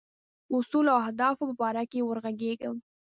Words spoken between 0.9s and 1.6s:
او اهدافو په